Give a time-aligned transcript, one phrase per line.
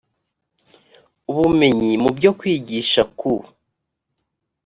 [1.31, 3.31] ubumenyi mu byo kwigisha ku